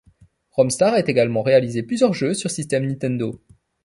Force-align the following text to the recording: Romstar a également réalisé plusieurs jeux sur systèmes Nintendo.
Romstar 0.49 0.95
a 0.95 0.99
également 1.01 1.43
réalisé 1.43 1.83
plusieurs 1.83 2.15
jeux 2.15 2.33
sur 2.33 2.49
systèmes 2.49 2.87
Nintendo. 2.87 3.39